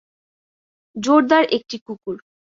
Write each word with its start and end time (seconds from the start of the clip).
জোরদার 0.95 1.43
একটি 1.51 1.77
কুকুর। 1.79 2.17